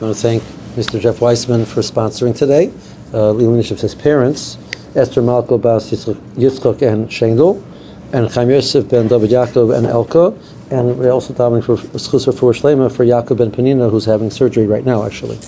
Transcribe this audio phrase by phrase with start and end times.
[0.00, 0.42] I want to thank
[0.74, 1.00] Mr.
[1.00, 2.72] Jeff Weissman for sponsoring today.
[3.12, 4.58] Uh, of his parents,
[4.96, 7.62] Esther Malko Bas Yitzchok and Shendel,
[8.12, 10.36] and Chaim Yosef ben David Yaakov and Elka,
[10.72, 14.66] and we're also davening for Schusar for Shlema for Yaakov ben Penina, who's having surgery
[14.66, 15.38] right now, actually.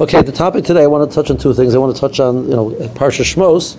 [0.00, 1.74] Okay, the topic today, I want to touch on two things.
[1.74, 3.76] I want to touch on, you know, Parsha Shmos,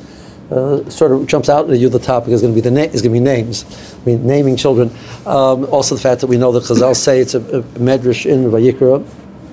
[0.52, 1.89] uh, sort of jumps out at you.
[1.89, 3.66] The topic is going to be the na- is going to be names.
[4.00, 4.91] I mean, naming children.
[5.25, 8.43] Um, also, the fact that we know that Chazal say it's a, a medrash in
[8.52, 9.04] Vayikra,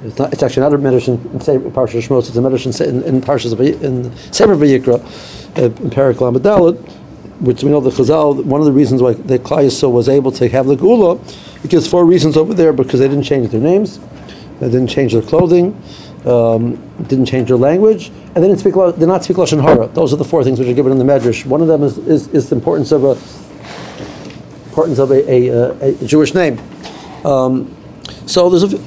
[0.05, 2.29] it's, not, it's actually not a medrash in Parsha Shmos.
[2.29, 5.01] It's a medrash in, Parshas in Sefer Vayikra,
[5.59, 6.77] uh, in Parak
[7.41, 8.45] which we know the Chazal.
[8.45, 11.19] One of the reasons why the Yisrael was able to have the Geula,
[11.65, 14.01] it gives four reasons over there because they didn't change their names,
[14.61, 15.81] they didn't change their clothing,
[16.27, 16.77] um,
[17.07, 18.75] didn't change their language, and they didn't speak.
[18.75, 19.87] Did not speak lashon hara.
[19.89, 21.47] Those are the four things which are given in the Medrash.
[21.47, 23.17] One of them is, is, is the importance of a
[24.69, 26.61] importance of a, a, a Jewish name.
[27.25, 27.75] Um,
[28.27, 28.79] so there's a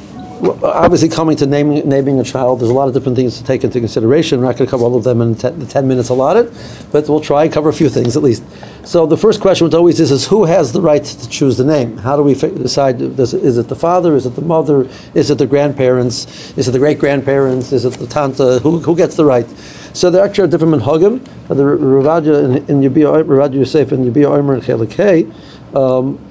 [0.42, 3.64] obviously coming to naming, naming a child, there's a lot of different things to take
[3.64, 4.40] into consideration.
[4.40, 6.54] We're not going to cover all of them in ten, the 10 minutes allotted,
[6.92, 8.44] but we'll try and cover a few things at least.
[8.84, 11.64] So the first question, which always is, is who has the right to choose the
[11.64, 11.98] name?
[11.98, 15.38] How do we decide, does, is it the father, is it the mother, is it
[15.38, 19.48] the grandparents, is it the great-grandparents, is it the tanta, who, who gets the right?
[19.94, 21.28] So there actually are different minhagim.
[21.50, 26.31] Uh, the Ravadia in, in Yabia, Yosef and Yabia Omer and Chelik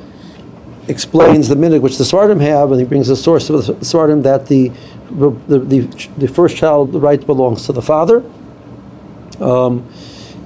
[0.90, 4.22] explains the minhag which the Svardim have, and he brings a source of the Svardim
[4.24, 4.70] that the
[5.10, 5.80] the, the,
[6.18, 8.22] the first child right belongs to the father.
[9.40, 9.88] Um,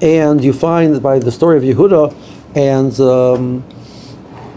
[0.01, 2.15] and you find by the story of Yehuda
[2.55, 3.65] and um,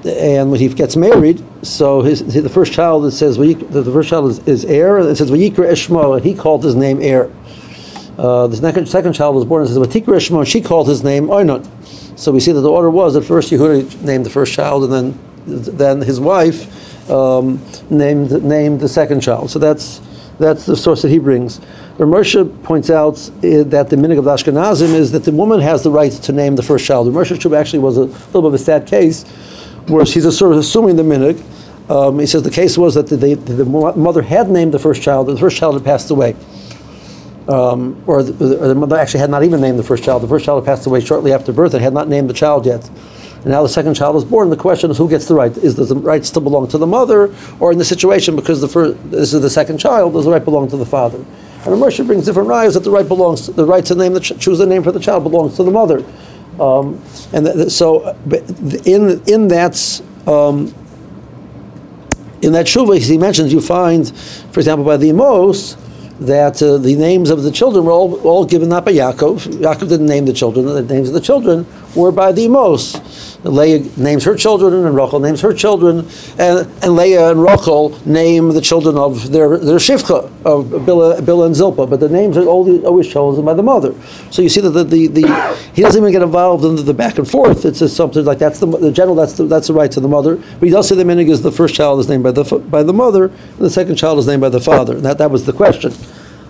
[0.05, 4.09] and when he gets married, so his, his the first child it says the first
[4.09, 4.99] child is, is Er.
[4.99, 7.33] It says Vayikra Eshmo, and he called his name Er.
[8.17, 11.03] Uh, the second, second child was born and says Vatikra Eshmo, and she called his
[11.03, 11.63] name Onan.
[12.17, 14.93] So we see that the order was at first Yehuda named the first child, and
[14.93, 19.49] then then his wife um, named named the second child.
[19.49, 20.01] So that's
[20.39, 21.59] that's the source that he brings.
[21.97, 25.89] Ramersha points out uh, that the minhag of Ashkenazim is that the woman has the
[25.89, 27.07] right to name the first child.
[27.07, 29.23] Ramersha actually was a little bit of a sad case,
[29.87, 31.43] where she's sort of assuming the minhag.
[31.89, 35.01] Um, he says the case was that the, the, the, mother had named the first
[35.01, 36.35] child, the first child had passed away.
[37.47, 40.21] Um, or, the, or the mother actually had not even named the first child.
[40.21, 42.65] The first child had passed away shortly after birth and had not named the child
[42.65, 42.89] yet
[43.47, 44.49] and now the second child is born.
[44.49, 45.55] The question is who gets the right?
[45.55, 48.97] Is the right still belong to the mother, or in the situation because the first,
[49.09, 51.19] this is the second child, does the right belong to the father?
[51.19, 54.37] And Ramersha brings different rayas that the right belongs, the right to name the ch-
[54.37, 56.03] choose the name for the child belongs to the mother.
[56.59, 58.17] Um, and so,
[58.85, 60.01] in in that.
[60.27, 60.75] Um,
[62.41, 64.15] in that shuvah, he mentions you find,
[64.51, 65.75] for example, by the Emos,
[66.19, 69.47] that uh, the names of the children were all, all given not by Yaakov.
[69.59, 70.65] Yaakov didn't name the children.
[70.65, 71.65] The names of the children
[71.95, 73.01] were by the most.
[73.43, 78.49] Leah names her children, and Rachel names her children, and, and Leah and Rachel name
[78.49, 82.45] the children of their, their Shivcha, of Bilhah, Bilhah and Zilpah, but the names are
[82.45, 83.93] always, always chosen by the mother.
[84.31, 86.93] So you see that the, the, the, he doesn't even get involved in the, the
[86.93, 87.65] back and forth.
[87.65, 90.07] It's just something like that's the, the general, that's the, that's the right to the
[90.07, 90.35] mother.
[90.35, 92.83] But he does say the minhag is the first child is named by the, by
[92.83, 94.95] the mother, and the second child is named by the father.
[94.95, 95.93] And that, that was the question.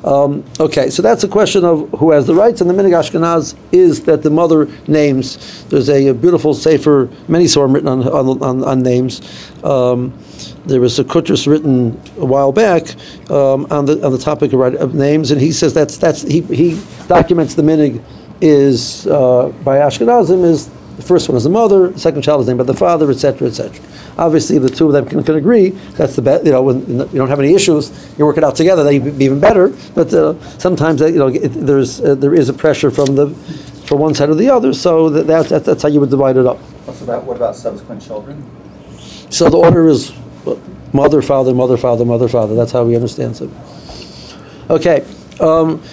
[0.04, 3.56] Um, okay, so that's a question of who has the rights, and the minhag Ashkenaz
[3.72, 5.66] is that the mother names.
[5.66, 9.22] There's a, a beautiful sefer, many Sorim written on, on, on, on names.
[9.64, 10.18] Um,
[10.66, 12.96] there was a Kutris written a while back
[13.32, 16.42] um, on the on the topic of, of, names, and he says that's that's he,
[16.42, 18.04] he documents the minig
[18.42, 22.48] is uh, by Ashkenazim is the first one is the mother, the second child is
[22.48, 23.80] named by the father, etc., etc.
[24.18, 25.70] Obviously, the two of them can, can agree.
[25.70, 26.44] That's the best.
[26.44, 28.84] You know, when you don't have any issues, you work it out together.
[28.84, 29.70] That'd be even better.
[29.94, 33.30] But uh, sometimes, you know, it, there's uh, there is a pressure from the
[33.86, 34.74] from one side or the other.
[34.74, 36.58] So that, that, that's how you would divide it up.
[36.58, 38.44] What's about what about subsequent children?
[39.30, 40.14] So the order is
[40.94, 42.56] mother, father, mother, father, mother, father.
[42.56, 43.50] That's how we understand it.
[44.70, 45.06] Okay.
[45.40, 45.84] Um,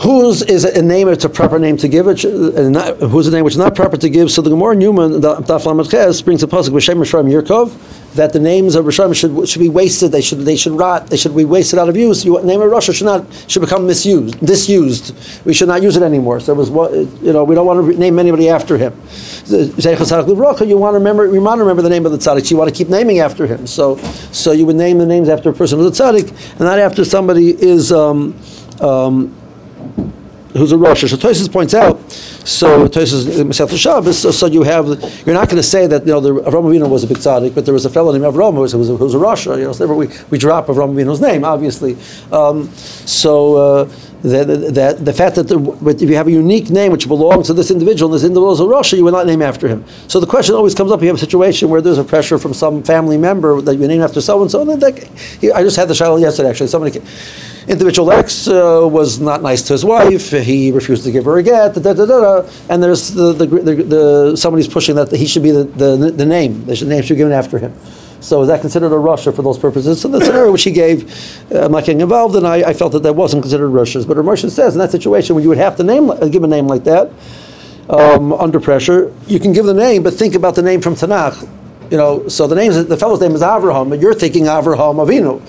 [0.00, 1.08] Whose is a name?
[1.08, 2.24] It's a proper name to give it.
[2.24, 4.30] Not, who's a name which is not proper to give?
[4.30, 8.32] So the Gemara Newman, the Daf Ches, brings a pasuk with Shem Rishayim Yirkov that
[8.32, 10.10] the names of Rishayim should should be wasted.
[10.10, 11.08] They should they should rot.
[11.08, 12.24] They should be wasted out of use.
[12.24, 15.44] You, name of Rasha should not should become misused, disused.
[15.44, 16.40] We should not use it anymore.
[16.40, 16.70] So it was
[17.22, 17.44] you know.
[17.44, 18.94] We don't want to name anybody after him.
[19.48, 21.26] You want to remember.
[21.26, 22.50] You want to remember the name of the tzaddik.
[22.50, 23.66] You want to keep naming after him.
[23.66, 23.98] So
[24.32, 27.04] so you would name the names after a person who's a tzaddik, and not after
[27.04, 27.92] somebody is.
[27.92, 28.34] Um,
[28.80, 29.36] um,
[30.52, 31.00] who's a Rosh.
[31.00, 32.00] So Tosis points out.
[32.10, 34.18] So Tosis Masechet Shabbos.
[34.18, 34.86] So, so you have
[35.26, 37.54] you're not going to say that you know the Avram Avinu was a big tzaddik,
[37.54, 39.18] but there was a fellow named Avram who was, who was, a, who was a
[39.18, 39.46] Rosh.
[39.46, 41.96] You know, so we, we drop Avram Avinu's name, obviously.
[42.32, 43.56] Um, so.
[43.56, 45.50] Uh, that, that the fact that
[46.00, 48.60] if you have a unique name which belongs to this individual, and this individual is
[48.60, 49.84] a Rosh, you will not name after him.
[50.08, 52.54] So the question always comes up: you have a situation where there's a pressure from
[52.54, 54.62] some family member that you name after so and so.
[54.62, 56.50] I just had the shaila yesterday.
[56.50, 56.98] Actually, somebody.
[56.98, 57.08] Came,
[57.68, 60.30] individual X uh, was not nice to his wife.
[60.30, 61.74] He refused to give her a get.
[61.74, 65.52] Da, da, da, and there's the, the, the, the, somebody's pushing that he should be
[65.52, 66.64] the, the, the name.
[66.66, 67.72] The name should be given after him.
[68.20, 70.00] So is that considered a Rasha for those purposes?
[70.00, 71.10] So the scenario which he gave,
[71.52, 74.06] uh, I'm not getting involved, and I, I felt that that wasn't considered Russia's.
[74.06, 76.48] But Rashi says in that situation when you would have to name, uh, give a
[76.48, 77.10] name like that
[77.88, 81.48] um, under pressure, you can give the name, but think about the name from Tanakh
[81.90, 85.04] you know, so the name, is, the fellow's name is Avraham, but you're thinking Avraham
[85.04, 85.40] Avinu.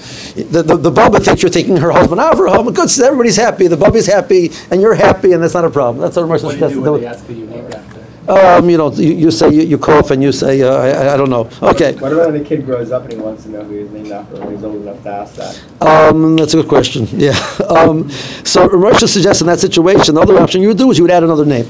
[0.51, 2.73] The, the, the Bubba thinks you're thinking her husband Avraham.
[2.73, 3.68] Good, so everybody's happy.
[3.68, 6.01] The Bubby's happy, and you're happy, and that's not a problem.
[6.01, 7.90] That's what Rashi What do you do when they ask you named after?
[8.31, 11.18] Um, you know, you, you say you, you cough and you say uh, I, I
[11.18, 11.50] don't know.
[11.62, 11.95] Okay.
[11.95, 14.10] What about when a kid grows up and he wants to know who he's named
[14.10, 15.62] after when he's old enough to ask that?
[15.81, 17.07] Um, that's a good question.
[17.22, 17.38] Yeah.
[17.69, 18.10] Um,
[18.44, 21.12] so Rashi suggests in that situation, the other option you would do is you would
[21.12, 21.66] add another name.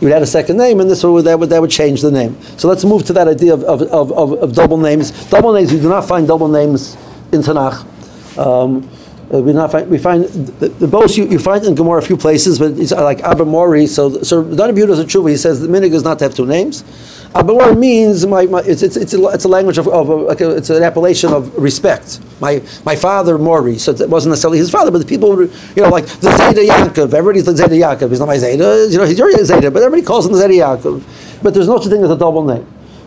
[0.00, 2.10] You would add a second name, and this would that would that would change the
[2.10, 2.36] name.
[2.58, 3.82] So let's move to that idea of, of,
[4.12, 5.12] of, of, double names.
[5.30, 5.72] Double names.
[5.72, 6.96] We do not find double names
[7.32, 7.86] in Tanakh.
[8.36, 8.90] Um,
[9.32, 12.16] uh, we not find we find the, the you, you find in Gemara a few
[12.16, 13.86] places, but it's like Abba Mori.
[13.86, 15.30] So so Yehuda is a tshuva.
[15.30, 16.84] He says the minig is not to have two names.
[17.34, 20.14] Abba Mori means my, my it's, it's, it's, a, it's a language of, of a,
[20.14, 22.20] like a, it's an appellation of respect.
[22.40, 25.88] My my father Mori, so it wasn't necessarily his father, but the people you know
[25.88, 27.14] like the Zeta Yaakov.
[27.14, 28.10] Everybody's the Zeta Yaakov.
[28.10, 28.86] He's not my Zeta.
[28.90, 31.02] You know he's your Zeta, but everybody calls him the Zeta Yaakov.
[31.42, 32.66] But there's no such thing as a double name.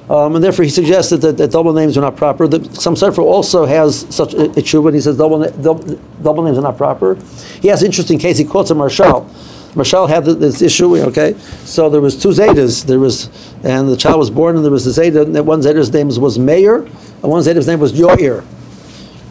[0.09, 2.47] Um, and therefore, he suggested that, that, double names are not proper.
[2.47, 6.59] The, some Sefer also has such a, a tshuva, he says double, double, double, names
[6.59, 7.15] are not proper.
[7.61, 8.37] He has an interesting case.
[8.37, 9.27] He quotes a Maharshal.
[9.73, 11.33] Maharshal had this issue, okay?
[11.65, 12.85] So there was two Zetas.
[12.85, 13.29] There was,
[13.63, 15.23] and the child was born, and there was a Zeta.
[15.23, 18.45] And one Zeta's name was Meir, and one Zeta's name was Yoir.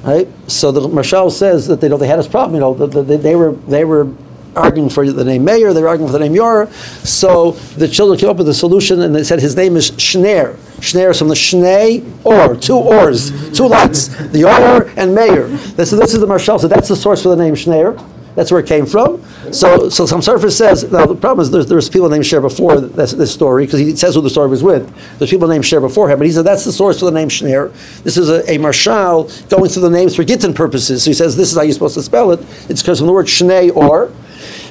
[0.03, 0.29] Right?
[0.49, 2.55] So the Maharshal says that they, you know, they had this problem.
[2.55, 4.13] You know, they, they were they were
[4.57, 6.71] arguing for the name Meir, they were arguing for the name Yor.
[7.03, 10.57] So the children came up with a solution and they said his name is Shner.
[10.81, 15.49] Shner is from the Shnei Or, two ors, two lights, the Yor and Meir.
[15.49, 17.99] This, this is the Maharshal, so that's the source for the name Shner.
[18.35, 19.23] That's where it came from.
[19.53, 22.81] So, so some surface says now the problem is there's, there's people named Sher before
[22.81, 24.93] this, this story because he says who the story was with.
[25.19, 27.29] There's people named Sher before him, but he said that's the source for the name
[27.29, 27.73] Shner.
[28.03, 31.05] This is a, a marshal going through the names for Gittin purposes.
[31.05, 32.41] So he says this is how you're supposed to spell it.
[32.69, 34.13] It's because from the word Shnei or.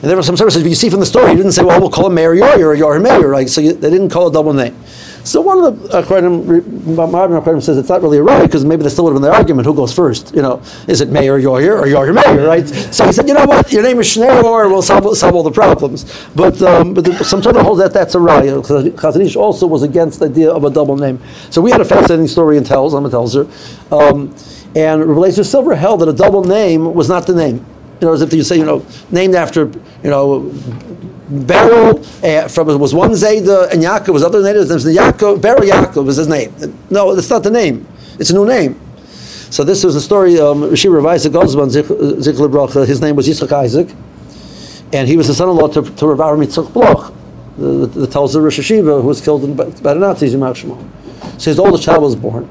[0.03, 1.79] And there were some services, but you see from the story, he didn't say, well,
[1.79, 3.47] we'll call him Mayor Yor or Yor Mayor, right?
[3.47, 4.75] So you, they didn't call a double name.
[5.23, 8.81] So one of the Akronim, modern Akronim says it's not really a right because maybe
[8.81, 10.35] there still would have been the argument who goes first.
[10.35, 12.67] You know, is it Mayor Yor or Yor Mayor, right?
[12.67, 15.43] So he said, you know what, your name is Shneur or we'll solve, solve all
[15.43, 16.03] the problems.
[16.35, 18.43] But um, but the, some sort of holds that that's a right.
[18.43, 21.17] Chazon Ish also was against the idea of a double name.
[21.49, 23.47] So we had a fascinating story in Telz, I'm a Telzer.
[23.89, 24.35] Um,
[24.75, 27.65] and Relator Silver held that a double name was not the name.
[28.01, 29.67] You know, as if you say, you know, named after,
[30.03, 30.51] you know,
[31.29, 34.67] Beryl uh, from it was one Zayda and Yaakov was other names.
[34.67, 36.53] There's the Yaakov, Beryl Yaakov was his name.
[36.89, 37.87] No, that's not the name.
[38.19, 38.79] It's a new name.
[39.49, 40.39] So this was a story.
[40.39, 42.85] Um, Rashi Ravisa Gozman Zikla Bracha.
[42.85, 43.95] His name was Yitzchak Isaac,
[44.91, 47.13] and he was the son-in-law to, to Rav Aram Bloch,
[47.57, 50.89] the, the, the Rosh Hashiva, who was killed in, by the Nazis in Shmuel.
[51.39, 52.49] So his oldest child was born.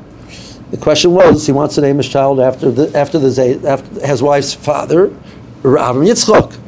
[0.73, 4.23] The question was, he wants to name his child after the after the after his
[4.23, 5.09] wife's father,
[5.63, 6.59] Avram Yitzchok.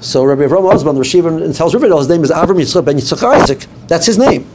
[0.00, 3.24] So Rabbi Avram Osman, the Rashiva, tells Riverdale, his name is Avram Yitzchok ben Yitzchak
[3.24, 3.66] Isaac.
[3.88, 4.46] That's his name.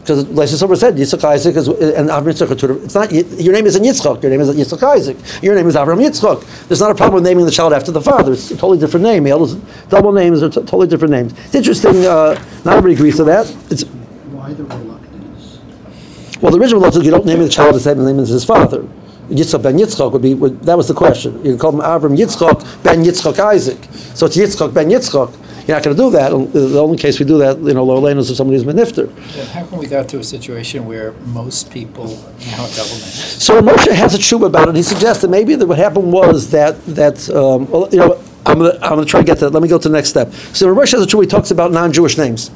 [0.00, 3.82] Because like Silver said, Yitzchak Isaac is, and Avram Yitzchak, it's not, your name isn't
[3.82, 5.16] Yitzchok, your name is Yitzchak Isaac.
[5.42, 6.68] Your name is Avram Yitzchak.
[6.68, 8.34] There's not a problem with naming the child after the father.
[8.34, 9.24] It's a totally different name.
[9.24, 11.32] Double names are t- totally different names.
[11.46, 12.34] It's interesting, uh,
[12.66, 13.50] not everybody agrees to that.
[13.70, 14.99] It's, Why the?
[16.40, 18.86] Well, the original reluctance, you don't name the child the same name as his father.
[19.28, 21.36] Yitzchak ben Yitzchak would be, would, that was the question.
[21.44, 23.78] You can call him Avram Yitzchak ben Yitzchak Isaac.
[24.14, 25.36] So it's Yitzchak ben Yitzchak.
[25.68, 26.30] You're not going to do that.
[26.52, 29.16] The only case we do that, you know, lower lane is if somebody's been nifter.
[29.50, 33.42] How come we got to a situation where most people now have double names?
[33.42, 34.76] So Moshe has a tshuva about it.
[34.76, 38.58] He suggests that maybe that what happened was that, that um, well, you know, I'm
[38.58, 39.52] going to try to get to that.
[39.52, 40.32] Let me go to the next step.
[40.32, 42.50] So Moshe has a tshuva, he talks about non-Jewish names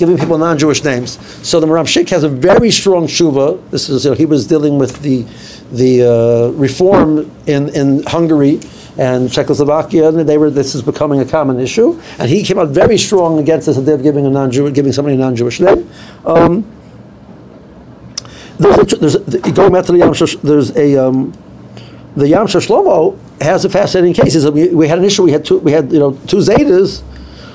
[0.00, 1.18] giving people non-Jewish names.
[1.46, 3.60] So the Maharam Schick has a very strong shuva.
[3.70, 5.26] This is you know, he was dealing with the
[5.70, 8.60] the uh, reform in, in Hungary
[8.98, 12.00] and Czechoslovakia, and they were this is becoming a common issue.
[12.18, 15.16] And he came out very strong against this idea of giving a non-Jew, giving somebody
[15.16, 15.88] a non-Jewish name.
[16.24, 16.64] Um,
[18.58, 21.32] there's a, there's a, going back to the Yam there's a um,
[22.16, 24.34] the Yam Shlomo has a fascinating case.
[24.46, 25.22] We, we had an issue.
[25.22, 25.58] We had two.
[25.58, 27.02] We had you know two zetas.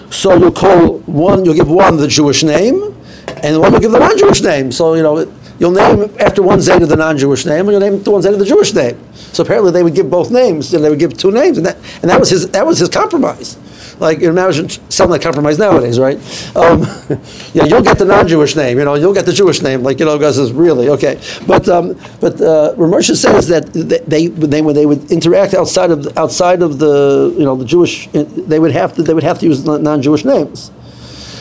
[0.09, 1.45] So you'll call one.
[1.45, 2.95] You'll give one the Jewish name,
[3.43, 4.71] and one will give the non-Jewish name.
[4.71, 8.11] So you know you'll name after one zeta the non-Jewish name, and you'll name the
[8.11, 8.97] one zeta the Jewish name.
[9.13, 11.77] So apparently they would give both names, and they would give two names, and that
[12.01, 13.57] and that was his that was his compromise.
[13.99, 16.17] Like imagine something like compromise nowadays, right?
[16.55, 16.81] Um,
[17.53, 20.05] yeah, you'll get the non-Jewish name, you know, you'll get the Jewish name, like you
[20.05, 21.19] know, guys is really okay.
[21.47, 26.17] But um, but uh, Ramosha says that they they when they would interact outside of
[26.17, 29.45] outside of the you know the Jewish, they would have to they would have to
[29.45, 30.71] use non-Jewish names.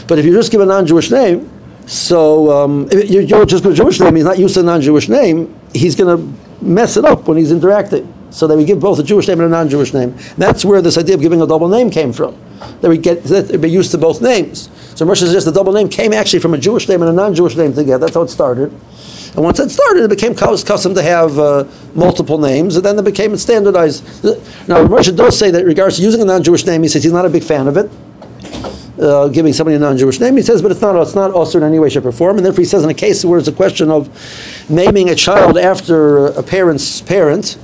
[0.07, 1.51] But if you just give a non-Jewish name,
[1.87, 5.59] so um, you you just a Jewish name, he's not used to a non-Jewish name.
[5.73, 8.14] He's going to mess it up when he's interacting.
[8.35, 10.17] So they would give both a Jewish name and a non-Jewish name.
[10.37, 12.37] That's where this idea of giving a double name came from.
[12.81, 14.71] They would get that be used to both names.
[14.97, 17.55] So Moshe suggests the double name came actually from a Jewish name and a non-Jewish
[17.57, 17.99] name together.
[17.99, 18.73] That's how it started.
[19.37, 21.65] And once it started, it became custom to have uh,
[21.95, 24.05] multiple names, and then it became standardized.
[24.69, 27.13] Now, Moshe does say that in regards to using a non-Jewish name, he says he's
[27.13, 27.91] not a big fan of it
[29.01, 30.37] uh, giving somebody a non-Jewish name.
[30.37, 32.37] He says, but it's not it's not also in any way, shape, or form.
[32.37, 34.09] And therefore, he says, in a case where it's a question of
[34.69, 37.59] naming a child after a parent's parent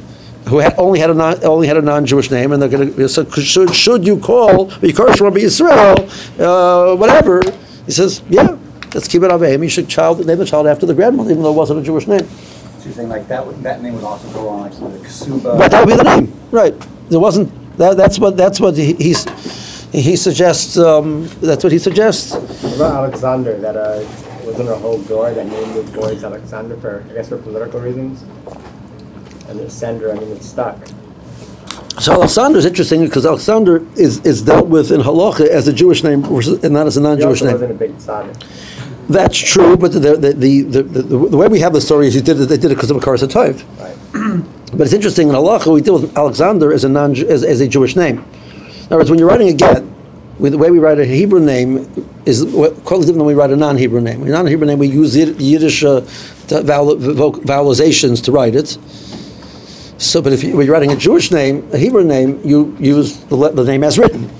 [0.48, 3.08] who had, only had a non, only had a non-Jewish name, and they're going to
[3.08, 5.98] so should should you call Yikosh Rabbi Yisrael,
[6.40, 7.42] uh, whatever?
[7.86, 8.56] He says, yeah,
[8.94, 9.62] let's keep it Avim.
[9.62, 12.06] You should child name the child after the grandmother, even though it wasn't a Jewish
[12.06, 12.24] name.
[12.24, 15.58] So you're saying like that, would- that name would also go on like the Ksuba?
[15.58, 16.74] But that would be the name, right?
[17.10, 17.52] There wasn't.
[17.76, 19.24] That, that's what that's what he, he's.
[19.92, 20.78] He suggests.
[20.78, 22.34] Um, that's what he suggests.
[22.34, 24.04] What about Alexander, that uh,
[24.44, 28.24] wasn't a whole door that named the boys Alexander for, I guess, for political reasons?
[29.50, 30.78] And the sender, I mean, it's stuck.
[31.98, 36.04] So Alexander is interesting because Alexander is, is dealt with in halacha as a Jewish
[36.04, 37.52] name and not as a non-Jewish name.
[37.52, 39.08] wasn't a big tzaddik.
[39.08, 42.14] That's true, but the the, the, the, the, the way we have the story is
[42.14, 43.64] he did it, they did it because of a Karas Tov.
[43.78, 44.46] Right.
[44.70, 47.66] But it's interesting in halacha we deal with Alexander as a non as, as a
[47.66, 48.18] Jewish name.
[48.18, 49.82] In other words, when you're writing a get,
[50.38, 51.90] we, the way we write a Hebrew name
[52.24, 52.42] is
[52.84, 54.22] quite different than we write a non-Hebrew name.
[54.22, 56.00] A non-Hebrew name, we use Yiddish uh,
[56.48, 58.78] vowel, to write it.
[60.00, 63.36] So, but if you, you're writing a Jewish name, a Hebrew name, you use the,
[63.36, 64.30] the name as written.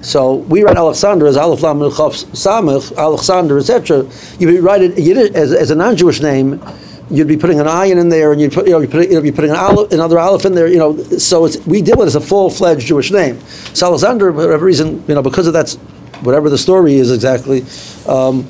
[0.00, 4.08] So we write Alexander as Aleph Lam Mem Chaf Samech, Alexander, etc.
[4.38, 6.64] You write it Yiddish, as, as a non-Jewish name.
[7.10, 9.24] You'd be putting an ayin in there, and you'd put, you know, you put, you'd
[9.24, 10.68] be putting an aleph, another aleph in there.
[10.68, 13.40] You know, so we deal with it as a full-fledged Jewish name.
[13.74, 15.72] So Alexander, for whatever reason, you know, because of that,
[16.22, 17.64] whatever the story is exactly.
[18.06, 18.48] Um,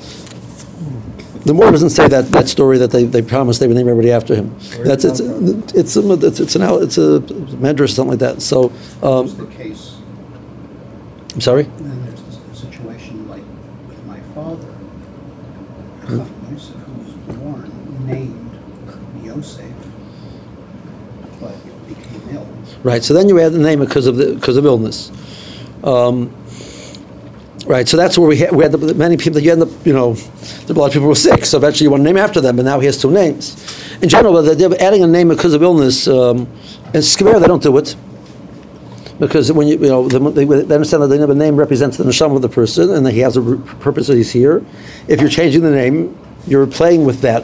[1.47, 4.11] the Mormon doesn't say that, that story that they, they promised they would name everybody
[4.11, 4.53] after him.
[4.83, 7.19] That's it's it's a, it's it's an it's a
[7.63, 8.41] medrash something like that.
[8.41, 9.95] So um, It's the case.
[11.33, 11.63] I'm sorry.
[11.63, 13.43] And then there's this situation like
[13.87, 14.67] with my father,
[16.07, 16.19] Hmm.
[16.53, 18.59] Yosef, who was born named
[19.23, 19.71] Yosef,
[21.39, 21.55] but
[21.87, 22.47] became ill.
[22.83, 23.03] Right.
[23.03, 25.11] So then you add the name because of the because of illness.
[25.83, 26.33] Um,
[27.67, 27.87] right.
[27.87, 29.39] So that's where we had, we had the, many people.
[29.39, 30.15] You end up, you know,
[30.69, 31.45] a lot of people were sick.
[31.45, 33.55] So eventually you want to name after them, but now he has two names.
[34.01, 36.39] In general, the idea of adding a name because of illness, um,
[36.93, 37.95] in Skver they don't do it.
[39.19, 42.35] Because when you, you know, the, they, they understand that the name- represents the neshama
[42.35, 43.41] of the person, and that he has a
[43.79, 44.63] purpose that he's here.
[45.07, 47.43] If you're changing the name, you're playing with that.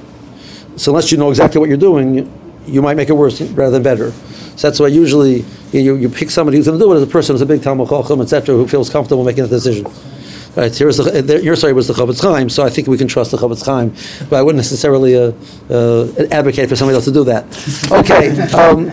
[0.75, 2.31] So unless you know exactly what you're doing, you,
[2.65, 4.11] you might make it worse rather than better.
[4.55, 7.03] So that's why usually you, you, you pick somebody who's going to do it as
[7.03, 9.85] a person who's a big Talmud Chacham, etc., who feels comfortable making a decision.
[10.55, 13.07] Right, here's the, there- your story was the Chafetz Chaim, so I think we can
[13.07, 13.89] trust the Chafetz Chaim,
[14.29, 15.31] but I wouldn't necessarily uh,
[15.69, 17.43] uh, advocate for somebody else to do that.
[17.91, 18.91] Okay, um,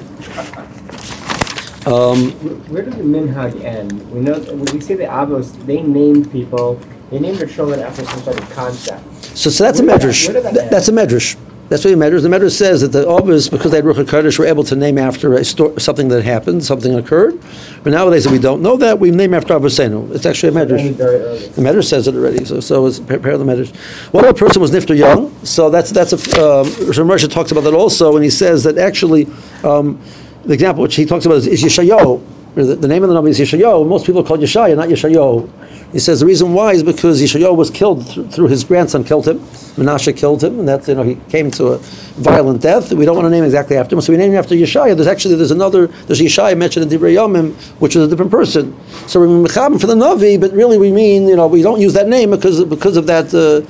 [1.87, 2.31] um,
[2.71, 4.11] Where did the minhag end?
[4.11, 5.53] We know when we see the Avos.
[5.67, 6.81] They named people.
[7.11, 9.03] They named their children after some sort of concept.
[9.37, 10.33] So, so that's a Where that- medrash.
[10.33, 11.37] where did that That's a medrash.
[11.71, 12.23] That's what a medrash.
[12.23, 14.99] The medrash says that the Ovis, because they had Ruach HaKodesh, were able to name
[14.99, 17.41] after a sto- something that happened, something occurred.
[17.85, 20.13] But nowadays, if we don't know that, we name after Avosenu.
[20.13, 21.55] It's actually a It medrash.
[21.55, 23.73] The medrash says it already, so so it's prepare the medrash.
[24.13, 27.75] One other person was Nifter Young, so that's that's a um, Rashi talks about that
[27.75, 29.29] also, and he says that actually
[29.63, 30.01] um,
[30.45, 32.21] the example which he talks about is, is Yeshayo.
[32.55, 33.87] The, the name of the number is Yeshayo.
[33.87, 35.49] Most people call Yeshaya, not Yeshayo.
[35.93, 39.29] He says the reason why is because Yeshayo was killed through, through his grandson killed
[39.29, 39.39] him.
[39.77, 42.93] Menashe killed him, and that's you know he came to a violent death.
[42.93, 44.97] We don't want to name exactly after him, so we name him after Yeshaya.
[44.97, 48.77] There's actually there's another there's Yeshaya mentioned in Divrei Yomim, which is a different person.
[49.07, 51.93] So we're mechabim for the Navi, but really we mean you know we don't use
[51.95, 53.61] that name because because of that uh,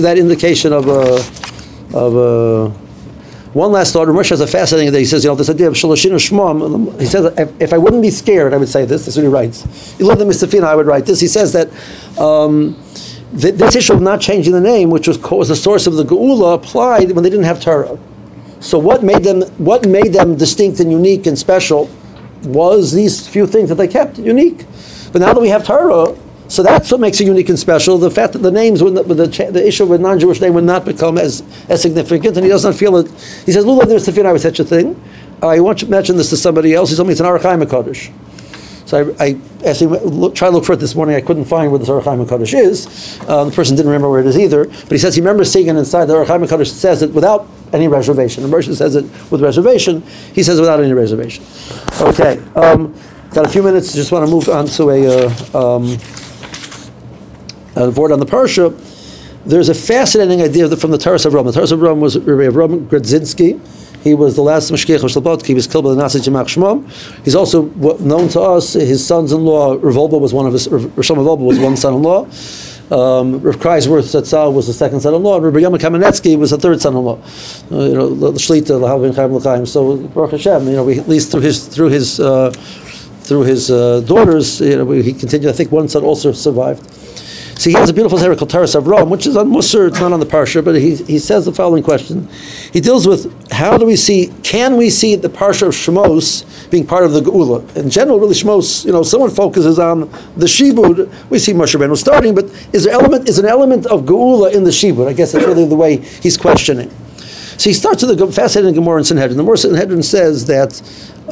[0.00, 2.16] that indication of uh, of.
[2.16, 2.83] Uh,
[3.54, 4.08] one last thought.
[4.08, 5.00] Ramesh has a fascinating thing.
[5.00, 7.00] He says, you know, this idea of Shalashinu Shmom.
[7.00, 9.06] He says, if, if I wouldn't be scared, I would say this.
[9.06, 9.96] This is what he writes.
[9.98, 11.20] You love the Mistafina, I would write this.
[11.20, 11.68] He says that
[12.18, 12.76] um,
[13.38, 16.04] th- this issue of not changing the name, which was, was the source of the
[16.04, 17.96] Geula, applied when they didn't have Torah.
[18.58, 21.90] So what made them what made them distinct and unique and special
[22.44, 24.64] was these few things that they kept unique.
[25.12, 26.16] But now that we have Torah,
[26.48, 27.98] so that's what makes it unique and special.
[27.98, 29.14] The fact that the names, would not, the,
[29.52, 32.64] the issue of a non-Jewish name would not become as, as significant, and he does
[32.64, 33.10] not feel it.
[33.46, 35.00] He says, "Lula, there's Safina with such a thing."
[35.42, 36.90] I want to mention this to somebody else.
[36.90, 38.12] He told me it's an Arachaim Kodesh.
[38.86, 41.16] So I, I actually look, tried to look for it this morning.
[41.16, 43.18] I couldn't find where the Arachaim Kodesh is.
[43.26, 44.66] Uh, the person didn't remember where it is either.
[44.66, 46.06] But he says he remembers seeing it inside.
[46.06, 48.42] The Arachaim Kodesh says it without any reservation.
[48.42, 50.02] The Mershon says it with reservation.
[50.34, 51.44] He says it without any reservation.
[52.00, 52.42] Okay.
[52.54, 52.94] Um,
[53.30, 53.94] got a few minutes.
[53.94, 55.26] Just want to move on to a.
[55.26, 55.98] Uh, um,
[57.76, 58.72] a word on the parsha,
[59.46, 61.52] there's a fascinating idea from the Toras Avraham.
[61.52, 63.60] The Toras Avraham was Rabbi Avram Grodzinski.
[64.02, 65.46] He was the last Mashgiach of Slobodki.
[65.46, 66.90] He was killed by the Nazi Jemach Shmom.
[67.24, 67.62] He's also
[68.00, 68.74] known to us.
[68.74, 70.68] His sons-in-law, Revolba was one of his.
[70.68, 72.24] Wolbe was one son-in-law.
[72.90, 76.82] Um, Rav Kreiswirth Zatzal was the second son-in-law, and Rabbi Yom Kamenetsky was the third
[76.82, 77.18] son-in-law.
[77.72, 79.64] Uh, you know, the Shlita, the Halvin Chaim L'chaim.
[79.64, 82.50] So Baruch Hashem, you know, we, at least through his through his uh,
[83.22, 85.48] through his uh, daughters, you know, we, he continued.
[85.48, 86.82] I think one son also survived.
[87.56, 90.20] So he has a beautiful called Toras Avraham, which is on Musar, it's not on
[90.20, 92.28] the Parsha, but he, he says the following question.
[92.72, 96.84] He deals with how do we see, can we see the Parsha of Shemos being
[96.86, 97.76] part of the Geula?
[97.76, 100.00] In general, really Shemos, you know, someone focuses on
[100.36, 104.02] the Shibud, we see Moshe Rabbeinu starting, but is there element, is an element of
[104.02, 105.06] Geula in the Shibud?
[105.06, 106.90] I guess that's really the way he's questioning.
[107.56, 109.36] So he starts with a fascinating Gemara in Sanhedrin.
[109.36, 110.82] The Gemara in Sanhedrin says that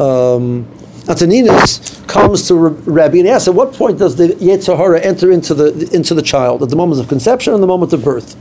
[0.00, 0.68] um,
[1.08, 5.54] Antoninus comes to Rabbi and asks, at what point does the Yetzer Hara enter into
[5.54, 6.62] the into the child?
[6.62, 8.36] At the moment of conception or the moment of birth?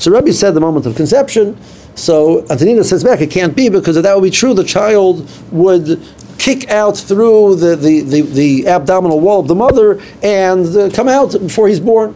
[0.00, 1.58] So Rabbi said the moment of conception.
[1.96, 5.28] So Antoninus says back, it can't be because if that would be true, the child
[5.50, 6.00] would
[6.38, 11.08] kick out through the, the, the, the abdominal wall of the mother and uh, come
[11.08, 12.14] out before he's born.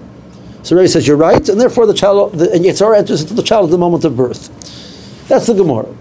[0.62, 3.42] So Rabbi says, you're right, and therefore the child, the Yetzer Hara enters into the
[3.42, 4.48] child at the moment of birth.
[5.26, 5.92] That's the Gemara.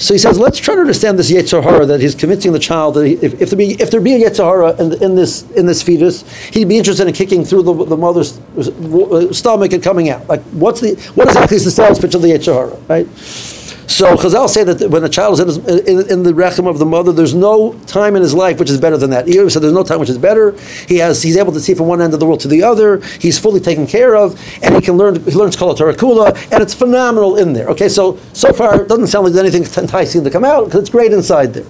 [0.00, 2.94] So he says, let's try to understand this Yetzer Hara that he's convincing the child
[2.94, 5.42] that he, if, if there be if there be a Yetzer Hara in, in this
[5.50, 9.82] in this fetus, he'd be interested in kicking through the, the mother's uh, stomach and
[9.82, 10.26] coming out.
[10.26, 13.59] Like what's the what exactly is the sales pitch of the Yetzer Hara, right?
[13.90, 16.78] So Chazal say that when a child is in, his, in, in, the rechem of
[16.78, 19.26] the mother, there's no time in his life which is better than that.
[19.26, 20.52] He said there's no time which is better.
[20.86, 23.00] He has he's able to see from one end of the world to the other.
[23.18, 25.16] He's fully taken care of, and he can learn.
[25.24, 27.68] He learns Kol Kula, and it's phenomenal in there.
[27.70, 30.82] Okay, so so far it doesn't sound like there's anything enticing to come out because
[30.82, 31.66] it's great inside there.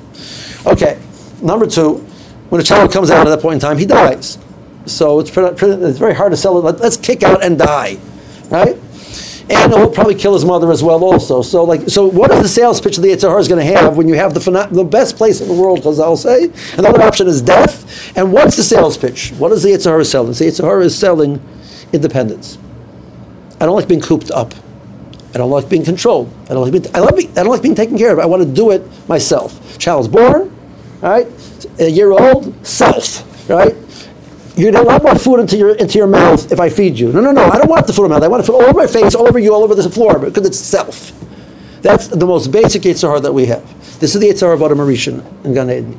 [0.70, 1.00] Okay,
[1.40, 2.06] number two,
[2.50, 4.36] when a child comes out at that point in time, he dies.
[4.84, 6.80] So it's pretty, pretty, it's very hard to sell it.
[6.80, 7.98] Let's kick out and die,
[8.50, 8.76] right?
[9.50, 11.42] And he'll probably kill his mother as well also.
[11.42, 14.08] So like, so what is the sales pitch the Yitzhar is going to have when
[14.08, 16.50] you have the the best place in the world, Chazal say?
[16.78, 18.16] Another option is death.
[18.16, 19.32] And what's the sales pitch?
[19.32, 20.32] What is the Yitzhar selling?
[20.32, 21.42] The Yitzhar is selling
[21.92, 22.58] independence.
[23.60, 24.54] I don't like being cooped up.
[25.34, 26.32] I don't like being controlled.
[26.44, 28.18] I don't like being, I, love being, I don't like being taken care of.
[28.18, 29.78] I want to do it myself.
[29.78, 30.56] Child's born,
[31.00, 31.26] right?
[31.78, 33.76] A year old, self, right?
[34.60, 37.12] You don't want more food into your into your mouth if I feed you.
[37.12, 37.44] No, no, no.
[37.44, 38.24] I don't want the food in my mouth.
[38.24, 40.46] I want it all over my face, all over you, all over the floor, because
[40.46, 41.12] it's self.
[41.82, 43.64] That's the most basic Yitzhar that we have.
[44.00, 44.80] This is the Yitzhar of Adam
[45.44, 45.98] in Gan Eden.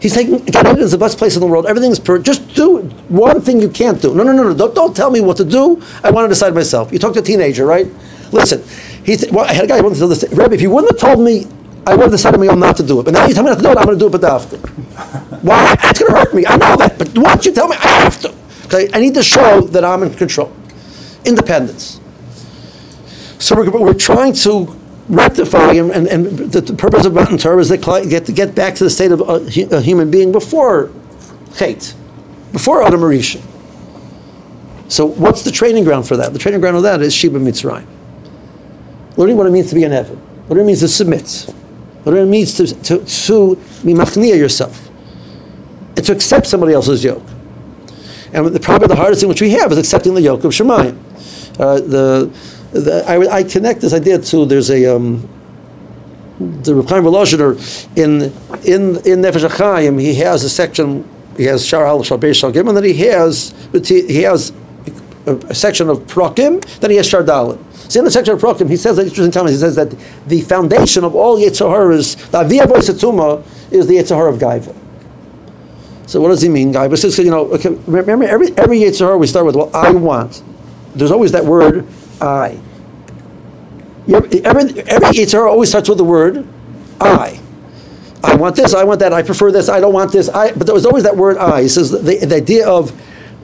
[0.00, 1.66] He's taking Gan Eden is the best place in the world.
[1.66, 2.18] Everything's per.
[2.18, 4.14] Just do one thing you can't do.
[4.14, 4.54] No, no, no, no.
[4.54, 5.82] Don't, don't tell me what to do.
[6.02, 6.92] I want to decide myself.
[6.92, 7.86] You talk to a teenager, right?
[8.32, 8.62] Listen,
[9.04, 10.24] he th- well, I had a guy to tell this.
[10.32, 11.46] Rabbi, if you wouldn't have told me
[11.86, 13.04] I would have decided on my own not to do it.
[13.04, 14.24] But now you tell me not to do it, I'm going to do it but
[14.24, 14.56] after.
[14.56, 15.76] Why?
[15.84, 16.46] It's going to hurt me.
[16.46, 16.98] I know that.
[16.98, 18.34] But once you tell me, I have to.
[18.66, 18.88] Okay?
[18.92, 20.52] I need to show that I'm in control.
[21.24, 22.00] Independence.
[23.38, 24.76] So we're, we're trying to
[25.08, 27.76] rectify, and, and, and the, the, purpose of Matan Torah is to
[28.08, 30.92] get, to get back to the state of uh, a, a uh, human being before
[31.56, 31.94] hate,
[32.52, 33.00] before Adam.
[34.88, 36.32] So what's the training ground for that?
[36.32, 37.86] The training ground of that is Sheba Mitzrayim.
[39.16, 40.16] Learning what it means to be an Evan.
[40.46, 41.52] What it means to submit.
[42.02, 44.88] What it means to, to, to be machnia yourself.
[45.96, 47.26] And to accept somebody else's yoke.
[48.32, 50.96] And the, probably the hardest thing which we have is accepting the yoke of Shemayim.
[51.58, 52.30] Uh, the,
[52.72, 55.28] the, I, I, connect this idea to, there's a, um,
[56.38, 58.22] the Reb Chaim in,
[58.64, 62.52] in, in Nefesh HaChaim, he has a section, he has Shar Al Shal Beis Shal
[62.52, 63.52] Gim, and then he has,
[63.84, 64.52] he has
[65.26, 67.58] a, a section of Prokim, then he has Shar Dalit.
[67.90, 69.48] So in the section of Prokim, he says that interesting time.
[69.48, 69.90] He says that
[70.28, 74.76] the foundation of all Yitzhahar is the Aviyah Voisatuma is the Yitzhahar of Gaiva.
[76.06, 76.96] So what does he mean, Gaiva?
[76.96, 80.40] Says you know, okay, remember every every Yitzhahar we start with well, I want.
[80.94, 81.84] There's always that word
[82.20, 82.60] I.
[84.06, 86.46] Every every Yitzhahar always starts with the word
[87.00, 87.40] I.
[88.22, 88.72] I want this.
[88.72, 89.12] I want that.
[89.12, 89.68] I prefer this.
[89.68, 90.28] I don't want this.
[90.28, 90.52] I.
[90.52, 91.62] But there was always that word I.
[91.62, 92.92] He says the, the idea of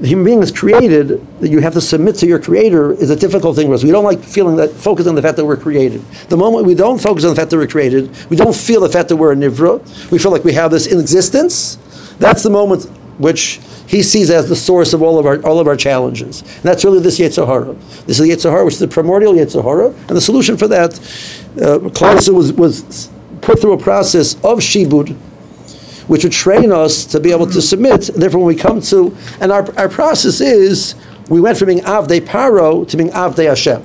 [0.00, 3.16] the human being is created, that you have to submit to your creator is a
[3.16, 3.82] difficult thing for us.
[3.82, 6.02] We don't like feeling that, focus on the fact that we're created.
[6.28, 8.88] The moment we don't focus on the fact that we're created, we don't feel the
[8.88, 11.76] fact that we're a nivra, we feel like we have this in existence,
[12.18, 12.84] that's the moment
[13.18, 16.42] which he sees as the source of all of our, all of our challenges.
[16.42, 17.78] And that's really this Yetzirah.
[18.06, 20.98] This is the Yetzirah, which is the primordial Yetzirah, and the solution for that,
[21.62, 21.78] uh,
[22.32, 25.16] was, was put through a process of shibud,
[26.06, 27.60] which would train us to be able to mm-hmm.
[27.60, 28.08] submit.
[28.08, 30.94] And therefore, when we come to, and our, our process is,
[31.28, 33.82] we went from being Avdei Paro to being Avdei Hashem.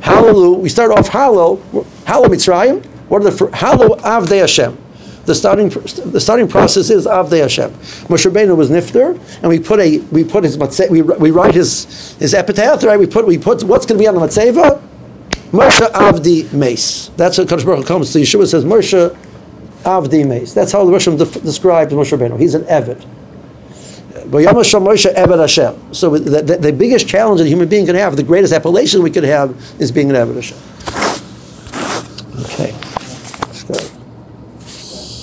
[0.00, 1.58] Hallelu, we start off Hallel,
[2.04, 4.78] Hallel Mitzrayim, what are the, Hallel Avdei Hashem.
[5.24, 7.70] The starting, the starting process is Avdei Hashem.
[8.08, 11.54] Moshe Rabbeinu was Nifter, and we put a, we put his, matze- we, we write
[11.54, 12.98] his, his epitaph, right?
[12.98, 14.80] We put, we put, what's going to be on the Matzeva?
[15.50, 17.10] Moshe Avdi Meis.
[17.16, 18.20] That's what Kadosh Baruch Hu comes to.
[18.20, 19.14] Yeshua says Moshe
[19.84, 20.54] Avdi Meis.
[20.54, 22.38] That's how the Rishon de- describes Moshe Rabbeinu.
[22.38, 23.04] He's an Eved.
[25.94, 29.02] So the, the, the, biggest challenge that a human being can have, the greatest appellation
[29.02, 30.58] we could have, is being an Eved Hashem.
[32.44, 32.87] Okay.